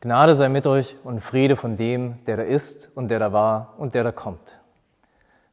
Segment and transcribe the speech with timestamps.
[0.00, 3.74] Gnade sei mit euch und Friede von dem, der da ist und der da war
[3.78, 4.60] und der da kommt.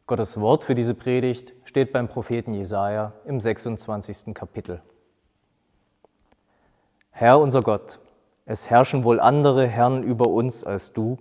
[0.06, 4.34] Gottes Wort für diese Predigt steht beim Propheten Jesaja im 26.
[4.34, 4.82] Kapitel.
[7.12, 8.00] Herr unser Gott,
[8.46, 11.18] es herrschen wohl andere Herren über uns als du,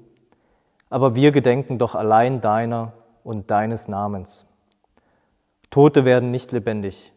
[0.90, 2.92] aber wir gedenken doch allein deiner
[3.22, 4.46] und deines Namens.
[5.70, 7.12] Tote werden nicht lebendig,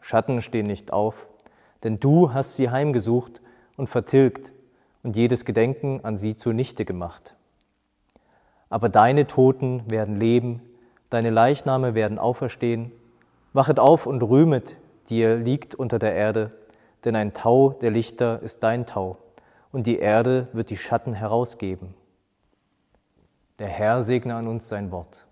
[0.00, 1.26] Schatten stehen nicht auf,
[1.84, 3.42] denn du hast sie heimgesucht
[3.76, 4.52] und vertilgt
[5.02, 7.34] und jedes Gedenken an sie zunichte gemacht.
[8.68, 10.62] Aber deine Toten werden leben,
[11.10, 12.92] deine Leichname werden auferstehen.
[13.52, 14.76] Wachet auf und rühmet,
[15.08, 16.52] die ihr liegt unter der Erde,
[17.04, 19.18] denn ein Tau der Lichter ist dein Tau,
[19.72, 21.94] und die Erde wird die Schatten herausgeben.
[23.58, 25.26] Der Herr segne an uns sein Wort.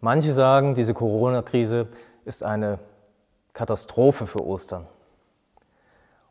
[0.00, 1.88] Manche sagen, diese Corona-Krise
[2.24, 2.78] ist eine
[3.52, 4.86] Katastrophe für Ostern.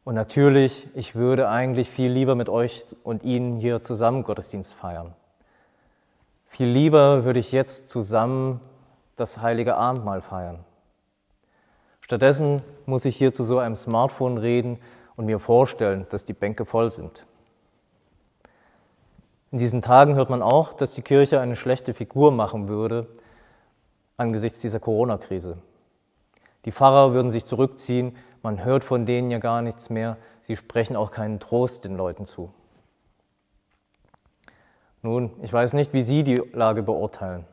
[0.04, 5.14] Und natürlich, ich würde eigentlich viel lieber mit euch und Ihnen hier zusammen Gottesdienst feiern.
[6.48, 8.60] Viel lieber würde ich jetzt zusammen
[9.16, 10.60] das heilige Abendmahl feiern.
[12.02, 14.78] Stattdessen muss ich hier zu so einem Smartphone reden
[15.16, 17.26] und mir vorstellen, dass die Bänke voll sind.
[19.52, 23.08] In diesen Tagen hört man auch, dass die Kirche eine schlechte Figur machen würde
[24.18, 25.58] angesichts dieser Corona-Krise.
[26.66, 30.96] Die Pfarrer würden sich zurückziehen, man hört von denen ja gar nichts mehr, sie sprechen
[30.96, 32.54] auch keinen Trost den Leuten zu.
[35.02, 37.46] Nun, ich weiß nicht, wie Sie die Lage beurteilen.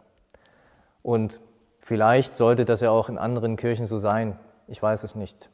[1.02, 1.40] Und
[1.80, 4.38] vielleicht sollte das ja auch in anderen Kirchen so sein.
[4.68, 5.48] Ich weiß es nicht.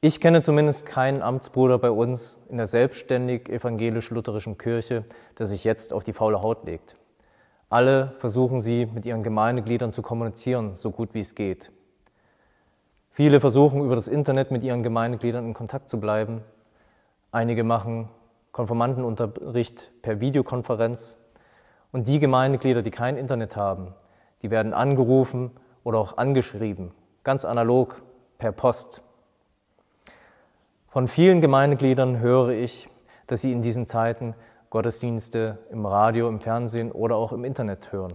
[0.00, 5.04] Ich kenne zumindest keinen Amtsbruder bei uns in der selbstständig evangelisch-lutherischen Kirche,
[5.38, 6.96] der sich jetzt auf die faule Haut legt.
[7.68, 11.70] Alle versuchen sie mit ihren Gemeindegliedern zu kommunizieren, so gut wie es geht.
[13.18, 16.40] Viele versuchen über das Internet mit ihren Gemeindegliedern in Kontakt zu bleiben.
[17.32, 18.08] Einige machen
[18.52, 21.16] Konformantenunterricht per Videokonferenz.
[21.90, 23.92] Und die Gemeindeglieder, die kein Internet haben,
[24.42, 25.50] die werden angerufen
[25.82, 26.92] oder auch angeschrieben,
[27.24, 28.04] ganz analog
[28.38, 29.02] per Post.
[30.86, 32.88] Von vielen Gemeindegliedern höre ich,
[33.26, 34.36] dass sie in diesen Zeiten
[34.70, 38.14] Gottesdienste im Radio, im Fernsehen oder auch im Internet hören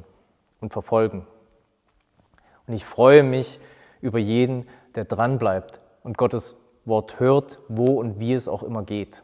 [0.61, 1.27] und verfolgen.
[2.67, 3.59] Und ich freue mich
[3.99, 9.23] über jeden, der dranbleibt und Gottes Wort hört, wo und wie es auch immer geht.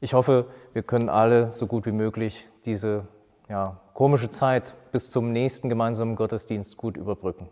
[0.00, 3.06] Ich hoffe, wir können alle so gut wie möglich diese
[3.48, 7.48] ja, komische Zeit bis zum nächsten gemeinsamen Gottesdienst gut überbrücken.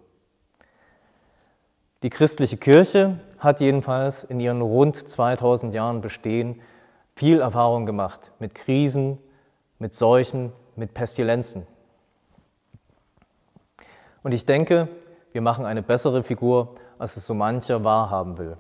[2.03, 6.61] Die christliche Kirche hat jedenfalls in ihren rund 2000 Jahren Bestehen
[7.17, 9.19] viel Erfahrung gemacht mit Krisen,
[9.79, 11.67] mit Seuchen, mit Pestilenzen.
[14.23, 14.89] Und ich denke,
[15.33, 18.57] wir machen eine bessere Figur, als es so mancher wahrhaben will.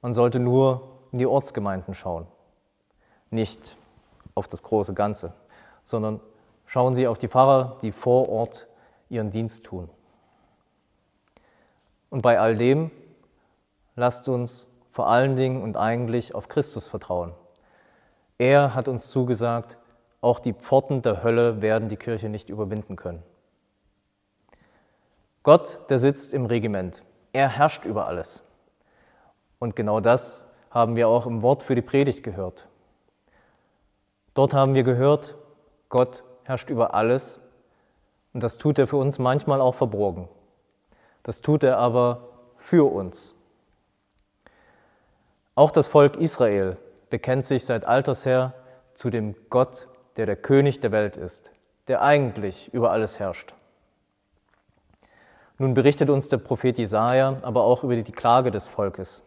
[0.00, 2.26] Man sollte nur in die Ortsgemeinden schauen,
[3.30, 3.76] nicht
[4.34, 5.32] auf das große Ganze,
[5.84, 6.20] sondern
[6.66, 8.68] schauen Sie auf die Pfarrer, die vor Ort
[9.08, 9.88] ihren Dienst tun.
[12.10, 12.90] Und bei all dem
[13.96, 17.32] lasst uns vor allen Dingen und eigentlich auf Christus vertrauen.
[18.38, 19.78] Er hat uns zugesagt,
[20.20, 23.22] auch die Pforten der Hölle werden die Kirche nicht überwinden können.
[25.42, 27.02] Gott, der sitzt im Regiment.
[27.32, 28.44] Er herrscht über alles.
[29.58, 32.68] Und genau das haben wir auch im Wort für die Predigt gehört.
[34.34, 35.36] Dort haben wir gehört,
[35.88, 37.40] Gott herrscht über alles
[38.32, 40.28] und das tut er für uns manchmal auch verborgen.
[41.22, 43.34] Das tut er aber für uns.
[45.54, 46.78] Auch das Volk Israel
[47.10, 48.54] bekennt sich seit alters her
[48.94, 51.50] zu dem Gott, der der König der Welt ist,
[51.88, 53.54] der eigentlich über alles herrscht.
[55.58, 59.22] Nun berichtet uns der Prophet Jesaja aber auch über die Klage des Volkes.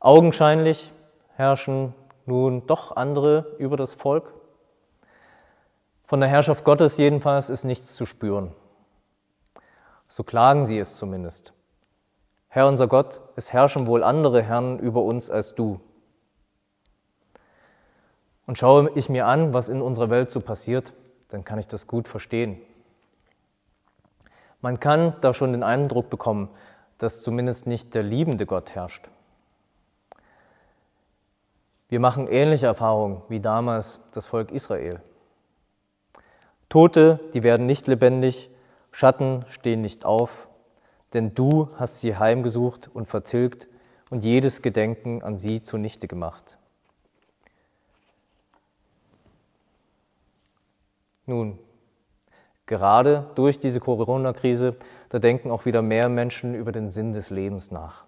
[0.00, 0.92] Augenscheinlich
[1.36, 1.94] herrschen
[2.26, 4.34] nun doch andere über das Volk.
[6.04, 8.52] Von der Herrschaft Gottes jedenfalls ist nichts zu spüren.
[10.08, 11.52] So klagen sie es zumindest.
[12.48, 15.80] Herr unser Gott, es herrschen wohl andere Herren über uns als du.
[18.46, 20.92] Und schaue ich mir an, was in unserer Welt so passiert,
[21.28, 22.60] dann kann ich das gut verstehen.
[24.60, 26.48] Man kann da schon den Eindruck bekommen,
[26.98, 29.08] dass zumindest nicht der liebende Gott herrscht.
[31.88, 35.00] Wir machen ähnliche Erfahrungen wie damals das Volk Israel.
[36.68, 38.50] Tote, die werden nicht lebendig,
[38.90, 40.48] Schatten stehen nicht auf,
[41.12, 43.68] denn du hast sie heimgesucht und vertilgt
[44.10, 46.56] und jedes Gedenken an sie zunichte gemacht.
[51.26, 51.58] Nun,
[52.66, 54.76] Gerade durch diese Corona-Krise,
[55.08, 58.04] da denken auch wieder mehr Menschen über den Sinn des Lebens nach.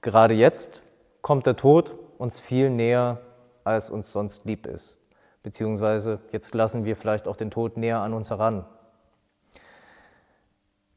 [0.00, 0.82] Gerade jetzt
[1.22, 3.20] kommt der Tod uns viel näher,
[3.64, 5.00] als uns sonst lieb ist.
[5.42, 8.64] Beziehungsweise jetzt lassen wir vielleicht auch den Tod näher an uns heran.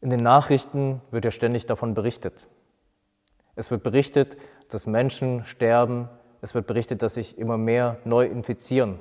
[0.02, 2.46] In den Nachrichten wird ja ständig davon berichtet.
[3.56, 4.38] Es wird berichtet,
[4.70, 6.08] dass Menschen sterben.
[6.42, 9.00] Es wird berichtet, dass sich immer mehr neu infizieren.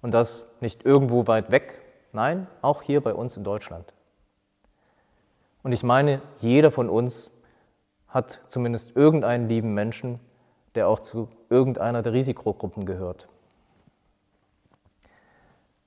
[0.00, 1.82] Und das nicht irgendwo weit weg,
[2.12, 3.92] nein, auch hier bei uns in Deutschland.
[5.62, 7.30] Und ich meine, jeder von uns
[8.08, 10.20] hat zumindest irgendeinen lieben Menschen,
[10.74, 13.28] der auch zu irgendeiner der Risikogruppen gehört.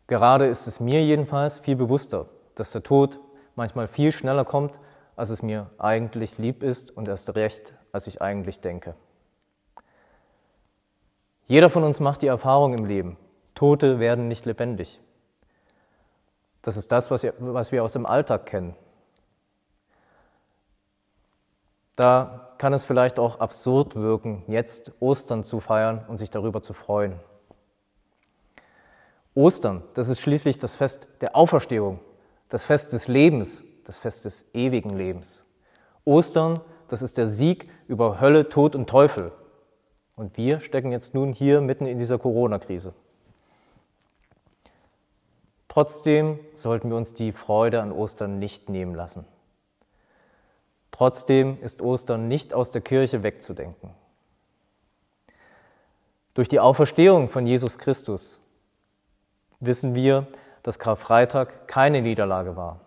[0.07, 3.19] Gerade ist es mir jedenfalls viel bewusster, dass der Tod
[3.55, 4.79] manchmal viel schneller kommt,
[5.15, 8.95] als es mir eigentlich lieb ist und erst recht, als ich eigentlich denke.
[11.47, 13.17] Jeder von uns macht die Erfahrung im Leben,
[13.55, 14.99] Tote werden nicht lebendig.
[16.61, 18.75] Das ist das, was wir aus dem Alltag kennen.
[21.95, 26.73] Da kann es vielleicht auch absurd wirken, jetzt Ostern zu feiern und sich darüber zu
[26.73, 27.19] freuen.
[29.33, 31.99] Ostern, das ist schließlich das Fest der Auferstehung,
[32.49, 35.45] das Fest des Lebens, das Fest des ewigen Lebens.
[36.05, 39.31] Ostern, das ist der Sieg über Hölle, Tod und Teufel.
[40.15, 42.93] Und wir stecken jetzt nun hier mitten in dieser Corona-Krise.
[45.71, 49.23] Trotzdem sollten wir uns die Freude an Ostern nicht nehmen lassen.
[50.91, 53.91] Trotzdem ist Ostern nicht aus der Kirche wegzudenken.
[56.33, 58.41] Durch die Auferstehung von Jesus Christus
[59.61, 60.27] wissen wir,
[60.61, 62.81] dass Karfreitag keine Niederlage war.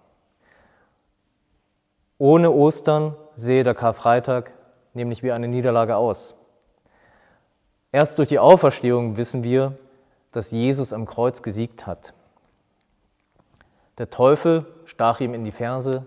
[2.19, 4.53] Ohne Ostern sehe der Karfreitag
[4.93, 6.35] nämlich wie eine Niederlage aus.
[7.93, 9.79] Erst durch die Auferstehung wissen wir,
[10.33, 12.13] dass Jesus am Kreuz gesiegt hat.
[13.99, 16.05] Der Teufel stach ihm in die Ferse,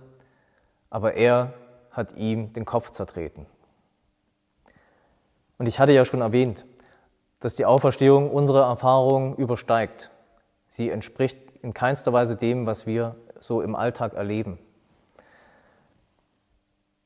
[0.90, 1.54] aber er
[1.92, 3.46] hat ihm den Kopf zertreten.
[5.58, 6.66] Und ich hatte ja schon erwähnt,
[7.40, 10.12] dass die Auferstehung unsere Erfahrungen übersteigt.
[10.68, 14.60] Sie entspricht in keinster Weise dem, was wir so im Alltag erleben.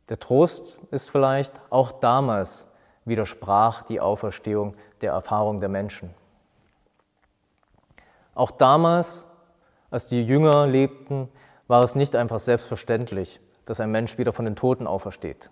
[0.09, 2.67] Der Trost ist vielleicht, auch damals
[3.05, 6.13] widersprach die Auferstehung der Erfahrung der Menschen.
[8.35, 9.27] Auch damals
[9.91, 11.29] als die Jünger lebten,
[11.67, 15.51] war es nicht einfach selbstverständlich, dass ein Mensch wieder von den Toten aufersteht.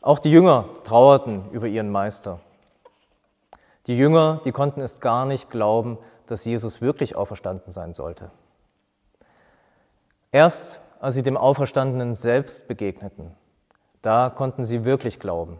[0.00, 2.40] Auch die Jünger trauerten über ihren Meister.
[3.86, 8.30] Die Jünger, die konnten es gar nicht glauben, dass Jesus wirklich auferstanden sein sollte.
[10.30, 13.34] Erst als sie dem Auferstandenen selbst begegneten,
[14.02, 15.58] da konnten sie wirklich glauben.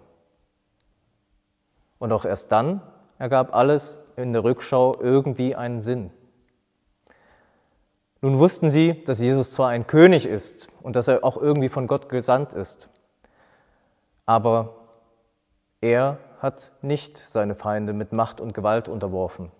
[1.98, 2.80] Und auch erst dann
[3.18, 6.10] ergab alles in der Rückschau irgendwie einen Sinn.
[8.22, 11.88] Nun wussten sie, dass Jesus zwar ein König ist und dass er auch irgendwie von
[11.88, 12.88] Gott gesandt ist,
[14.26, 14.76] aber
[15.80, 19.50] er hat nicht seine Feinde mit Macht und Gewalt unterworfen.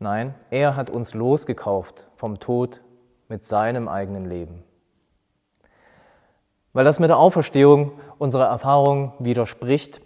[0.00, 2.80] Nein, er hat uns losgekauft vom Tod
[3.28, 4.64] mit seinem eigenen Leben.
[6.72, 10.00] Weil das mit der Auferstehung unserer Erfahrung widerspricht,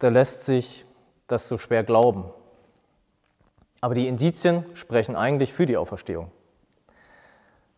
[0.00, 0.84] da lässt sich
[1.28, 2.24] das so schwer glauben.
[3.86, 6.32] Aber die Indizien sprechen eigentlich für die Auferstehung.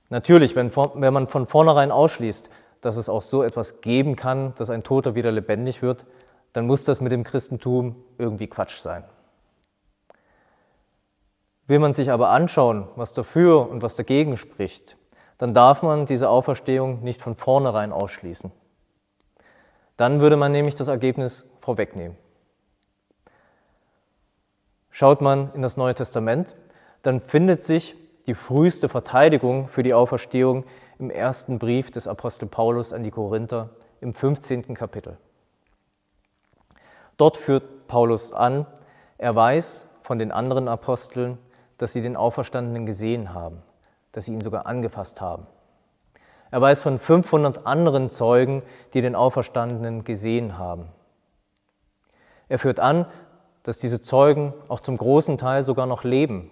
[0.08, 2.48] Natürlich, wenn, wenn man von vornherein ausschließt,
[2.80, 6.06] dass es auch so etwas geben kann, dass ein Toter wieder lebendig wird,
[6.54, 9.04] dann muss das mit dem Christentum irgendwie Quatsch sein.
[11.66, 14.96] Will man sich aber anschauen, was dafür und was dagegen spricht,
[15.36, 18.50] dann darf man diese Auferstehung nicht von vornherein ausschließen.
[19.98, 22.16] Dann würde man nämlich das Ergebnis vorwegnehmen.
[24.98, 26.56] Schaut man in das Neue Testament,
[27.04, 27.94] dann findet sich
[28.26, 30.64] die früheste Verteidigung für die Auferstehung
[30.98, 34.74] im ersten Brief des Apostel Paulus an die Korinther im 15.
[34.74, 35.16] Kapitel.
[37.16, 38.66] Dort führt Paulus an,
[39.18, 41.38] er weiß von den anderen Aposteln,
[41.76, 43.62] dass sie den Auferstandenen gesehen haben,
[44.10, 45.46] dass sie ihn sogar angefasst haben.
[46.50, 48.64] Er weiß von 500 anderen Zeugen,
[48.94, 50.88] die den Auferstandenen gesehen haben.
[52.48, 53.06] Er führt an,
[53.68, 56.50] dass diese Zeugen auch zum großen Teil sogar noch leben.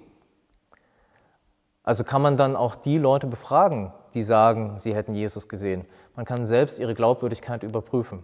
[1.83, 5.87] Also kann man dann auch die Leute befragen, die sagen, sie hätten Jesus gesehen.
[6.15, 8.23] Man kann selbst ihre Glaubwürdigkeit überprüfen.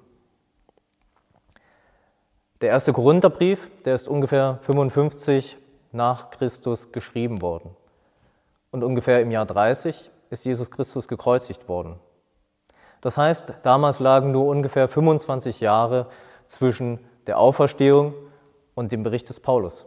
[2.61, 5.57] Der erste Korintherbrief, der ist ungefähr 55
[5.93, 7.75] nach Christus geschrieben worden.
[8.73, 11.99] Und ungefähr im Jahr 30 ist Jesus Christus gekreuzigt worden.
[13.01, 16.09] Das heißt, damals lagen nur ungefähr 25 Jahre
[16.47, 18.13] zwischen der Auferstehung
[18.75, 19.87] und dem Bericht des Paulus.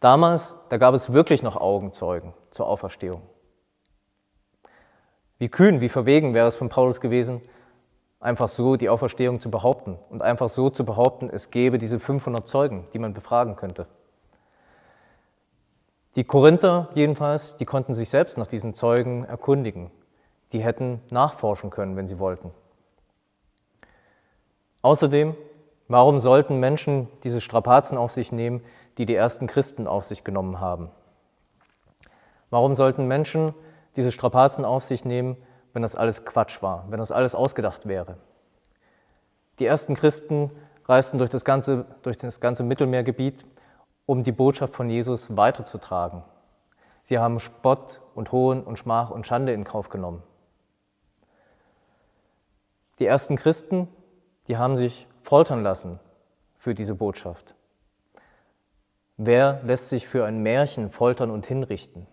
[0.00, 3.22] Damals, da gab es wirklich noch Augenzeugen zur Auferstehung.
[5.38, 7.40] Wie kühn, wie verwegen wäre es von Paulus gewesen,
[8.20, 12.46] einfach so die Auferstehung zu behaupten und einfach so zu behaupten, es gäbe diese 500
[12.46, 13.86] Zeugen, die man befragen könnte.
[16.14, 19.90] Die Korinther jedenfalls, die konnten sich selbst nach diesen Zeugen erkundigen.
[20.52, 22.52] Die hätten nachforschen können, wenn sie wollten.
[24.82, 25.34] Außerdem,
[25.92, 28.62] warum sollten Menschen diese Strapazen auf sich nehmen,
[28.98, 30.90] die die ersten Christen auf sich genommen haben?
[32.50, 33.54] Warum sollten Menschen
[33.96, 35.36] diese Strapazen auf sich nehmen,
[35.72, 38.16] wenn das alles Quatsch war, wenn das alles ausgedacht wäre?
[39.58, 40.50] Die ersten Christen
[40.86, 43.44] reisten durch das ganze, durch das ganze Mittelmeergebiet
[44.06, 46.22] um die Botschaft von Jesus weiterzutragen.
[47.02, 50.22] Sie haben Spott und Hohn und Schmach und Schande in Kauf genommen.
[52.98, 53.88] Die ersten Christen,
[54.48, 55.98] die haben sich foltern lassen
[56.56, 57.54] für diese Botschaft.
[59.16, 62.06] Wer lässt sich für ein Märchen foltern und hinrichten?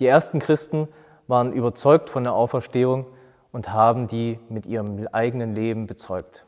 [0.00, 0.88] Die ersten Christen
[1.28, 3.06] waren überzeugt von der Auferstehung
[3.52, 6.44] und haben die mit ihrem eigenen Leben bezeugt.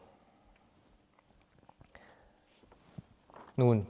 [3.55, 3.87] Nun,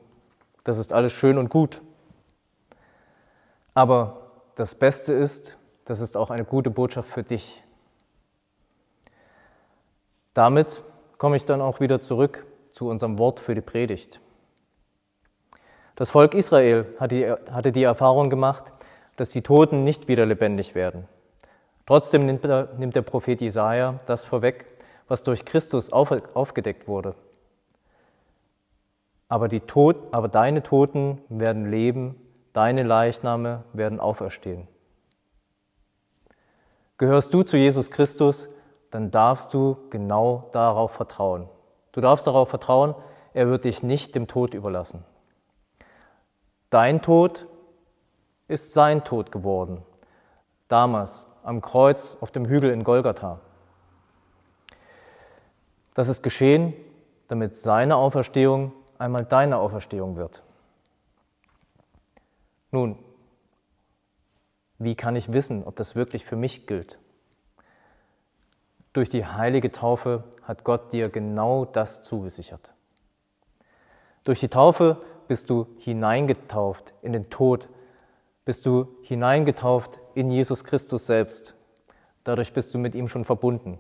[0.65, 1.83] das ist alles schön und gut.
[3.75, 7.63] Aber das Beste ist, das ist auch eine gute Botschaft für dich.
[10.37, 10.83] Damit
[11.17, 14.21] komme ich dann auch wieder zurück zu unserem Wort für die Predigt.
[15.95, 18.71] Das Volk Israel hatte die Erfahrung gemacht,
[19.17, 21.09] dass die Toten nicht wieder lebendig werden.
[21.87, 24.67] Trotzdem nimmt der, Prophet Jesaja das vorweg,
[25.09, 27.15] was durch Christus aufgedeckt wurde.
[29.29, 32.15] Aber, die Tod, aber deine Toten werden leben,
[32.53, 34.69] deine Leichname werden auferstehen.
[36.99, 38.51] Gehörst du zu Jesus Christus,
[38.91, 41.49] dann darfst du genau darauf vertrauen.
[41.93, 42.95] Du darfst darauf vertrauen,
[43.35, 45.05] er wird dich nicht dem Tod überlassen.
[46.71, 47.47] Dein Tod
[48.49, 49.83] ist sein Tod geworden,
[50.69, 53.41] damals am Kreuz auf dem Hügel in Golgatha.
[55.95, 56.75] Das ist geschehen,
[57.29, 60.43] damit seine Auferstehung einmal deine Auferstehung wird.
[62.71, 62.99] Nun,
[64.79, 66.99] wie kann ich wissen, ob das wirklich für mich gilt?
[68.97, 72.73] Durch die heilige Taufe hat Gott dir genau das zugesichert.
[74.25, 77.69] Durch die Taufe bist du hineingetauft in den Tod,
[78.47, 81.55] bist du hineingetauft in Jesus Christus selbst.
[82.25, 83.79] Dadurch bist du mit ihm schon verbunden.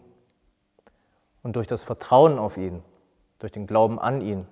[1.42, 2.82] Und durch das Vertrauen auf ihn,
[3.38, 4.46] durch den Glauben an ihn,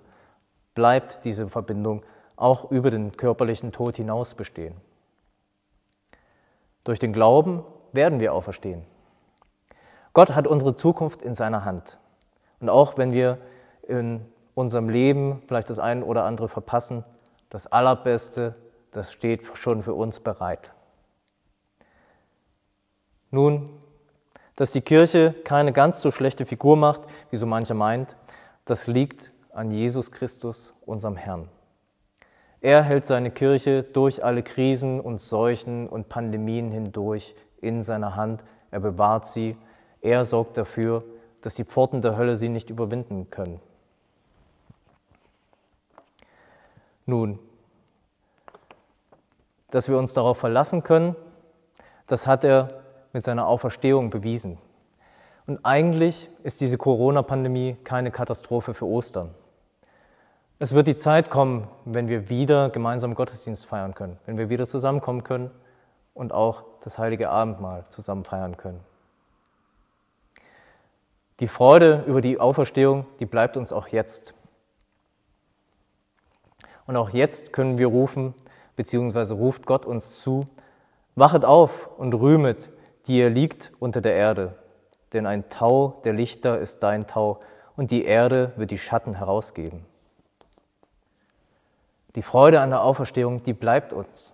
[0.75, 2.06] bleibt diese Verbindung
[2.37, 4.76] auch über den körperlichen Tod hinaus bestehen.
[6.85, 8.93] Durch den Glauben werden wir auferstehen.
[10.14, 11.99] Gott hat unsere Zukunft in seiner Hand.
[12.61, 13.38] Und auch wenn wir
[13.87, 17.04] in unserem Leben vielleicht das eine oder andere verpassen,
[17.50, 18.54] das Allerbeste,
[18.92, 20.73] das steht schon für uns bereit.
[23.30, 23.68] Nun,
[24.56, 28.16] dass die Kirche keine ganz so schlechte Figur macht, wie so mancher meint,
[28.64, 31.49] das liegt an Jesus Christus, unserem Herrn.
[32.61, 38.44] Er hält seine Kirche durch alle Krisen und Seuchen und Pandemien hindurch in seiner Hand.
[38.71, 39.56] Er bewahrt sie.
[40.04, 41.02] Er sorgt dafür,
[41.40, 43.58] dass die Pforten der Hölle sie nicht überwinden können.
[47.06, 47.38] Nun,
[49.70, 51.16] dass wir uns darauf verlassen können,
[52.06, 52.68] das hat er
[53.14, 54.58] mit seiner Auferstehung bewiesen.
[55.46, 59.34] Und eigentlich ist diese Corona-Pandemie keine Katastrophe für Ostern.
[60.58, 64.66] Es wird die Zeit kommen, wenn wir wieder gemeinsam Gottesdienst feiern können, wenn wir wieder
[64.66, 65.50] zusammenkommen können
[66.12, 68.80] und auch das heilige Abendmahl zusammen feiern können.
[71.44, 74.32] Die Freude über die Auferstehung, die bleibt uns auch jetzt.
[76.86, 78.32] Und auch jetzt können wir rufen,
[78.76, 80.46] beziehungsweise ruft Gott uns zu,
[81.16, 82.70] wachet auf und rühmet,
[83.06, 84.54] die ihr liegt unter der Erde,
[85.12, 87.40] denn ein Tau der Lichter ist dein Tau
[87.76, 89.84] und die Erde wird die Schatten herausgeben.
[92.14, 94.32] Die Freude an der Auferstehung, die bleibt uns.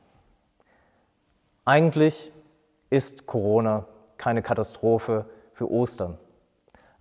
[1.64, 2.30] Eigentlich
[2.88, 3.86] ist Corona
[4.16, 5.24] keine Katastrophe
[5.54, 6.16] für Ostern.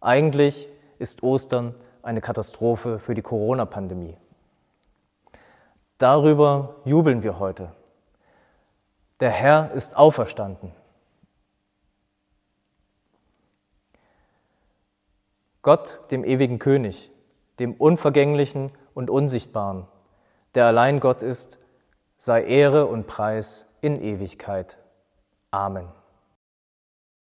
[0.02, 4.18] Eigentlich ist Ostern eine Katastrophe für die Corona-Pandemie.
[5.98, 7.74] Darüber jubeln wir heute.
[9.20, 10.72] Der Herr ist auferstanden.
[15.62, 17.12] Gott, dem ewigen König,
[17.60, 19.88] dem Unvergänglichen und Unsichtbaren,
[20.56, 21.60] der allein Gott ist,
[22.18, 24.78] sei Ehre und Preis in Ewigkeit.
[25.52, 25.99] Amen.